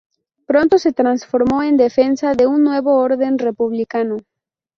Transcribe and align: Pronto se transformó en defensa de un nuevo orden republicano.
Pronto 0.47 0.79
se 0.79 0.93
transformó 0.93 1.61
en 1.61 1.77
defensa 1.77 2.33
de 2.33 2.47
un 2.47 2.63
nuevo 2.63 2.95
orden 2.95 3.37
republicano. 3.37 4.17